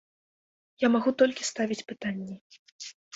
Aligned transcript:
Я 0.85 0.89
магу 0.95 1.13
толькі 1.19 1.47
ставіць 1.49 1.85
пытанні. 1.91 2.35